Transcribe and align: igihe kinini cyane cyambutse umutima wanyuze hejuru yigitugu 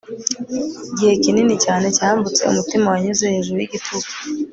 igihe 0.91 1.13
kinini 1.23 1.55
cyane 1.65 1.85
cyambutse 1.97 2.41
umutima 2.51 2.85
wanyuze 2.93 3.23
hejuru 3.33 3.57
yigitugu 3.59 4.07